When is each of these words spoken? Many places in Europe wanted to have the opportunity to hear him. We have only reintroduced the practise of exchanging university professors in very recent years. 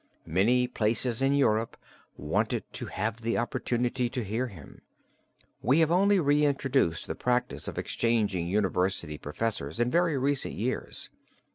Many 0.25 0.67
places 0.67 1.21
in 1.21 1.31
Europe 1.31 1.77
wanted 2.17 2.63
to 2.73 2.87
have 2.87 3.21
the 3.21 3.37
opportunity 3.37 4.09
to 4.09 4.23
hear 4.23 4.47
him. 4.47 4.81
We 5.61 5.77
have 5.81 5.91
only 5.91 6.19
reintroduced 6.19 7.05
the 7.05 7.13
practise 7.13 7.67
of 7.67 7.77
exchanging 7.77 8.47
university 8.47 9.19
professors 9.19 9.79
in 9.79 9.91
very 9.91 10.17
recent 10.17 10.55
years. 10.55 11.11